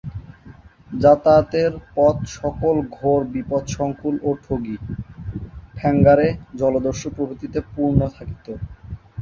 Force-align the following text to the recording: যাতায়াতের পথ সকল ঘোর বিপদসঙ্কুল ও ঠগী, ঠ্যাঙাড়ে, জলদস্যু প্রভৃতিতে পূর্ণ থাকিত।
যাতায়াতের 0.99 1.71
পথ 1.95 2.17
সকল 2.35 2.75
ঘোর 2.91 3.19
বিপদসঙ্কুল 3.33 4.15
ও 4.23 4.31
ঠগী, 4.43 4.77
ঠ্যাঙাড়ে, 5.77 6.27
জলদস্যু 6.55 7.09
প্রভৃতিতে 7.15 7.59
পূর্ণ 7.71 7.99
থাকিত। 8.15 8.45